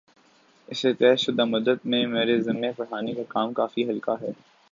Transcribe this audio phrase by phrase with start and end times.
[0.69, 4.31] اِس طےشدہ مدت میں میرے ذمے پڑھانے کا کام کافی ہلکا ہے